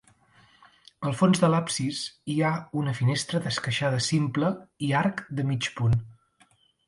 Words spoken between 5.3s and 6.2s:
de mig punt.